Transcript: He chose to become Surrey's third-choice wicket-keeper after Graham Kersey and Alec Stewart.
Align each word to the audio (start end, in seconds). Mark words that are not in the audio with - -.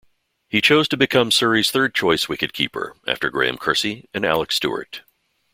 He 0.49 0.61
chose 0.61 0.87
to 0.87 0.97
become 0.97 1.29
Surrey's 1.29 1.69
third-choice 1.69 2.27
wicket-keeper 2.27 2.95
after 3.05 3.29
Graham 3.29 3.59
Kersey 3.59 4.09
and 4.15 4.25
Alec 4.25 4.51
Stewart. 4.51 5.03